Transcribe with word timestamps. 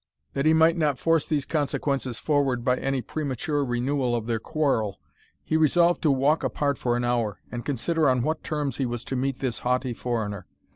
That 0.33 0.47
he 0.47 0.53
might 0.55 0.75
not 0.75 0.97
force 0.97 1.27
these 1.27 1.45
consequences 1.45 2.17
forward 2.17 2.65
by 2.65 2.75
any 2.77 3.03
premature 3.03 3.63
renewal 3.63 4.15
of 4.15 4.25
their 4.25 4.39
quarrel, 4.39 4.99
he 5.43 5.55
resolved 5.55 6.01
to 6.01 6.09
walk 6.09 6.43
apart 6.43 6.79
for 6.79 6.97
an 6.97 7.03
hour, 7.03 7.39
and 7.51 7.63
consider 7.63 8.09
on 8.09 8.23
what 8.23 8.43
terms 8.43 8.77
he 8.77 8.85
was 8.87 9.03
to 9.03 9.15
meet 9.15 9.37
this 9.41 9.59
haughty 9.59 9.93
foreigner. 9.93 10.47